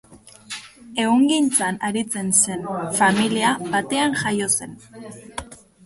[1.03, 2.65] Ehungintzan aritzen zen
[3.03, 4.79] familia batean jaio zen.